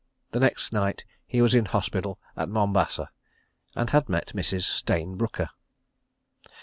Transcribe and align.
The 0.31 0.39
next 0.39 0.73
night 0.73 1.05
he 1.27 1.43
was 1.43 1.53
in 1.53 1.65
hospital 1.65 2.17
at 2.35 2.49
Mombasa 2.49 3.11
and 3.75 3.91
had 3.91 4.09
met 4.09 4.29
Mrs. 4.33 4.63
Stayne 4.63 5.15
Brooker. 5.15 5.51